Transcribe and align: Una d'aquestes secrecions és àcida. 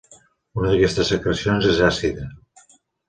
Una 0.61 0.71
d'aquestes 0.71 1.11
secrecions 1.13 1.67
és 1.75 1.83
àcida. 1.91 2.27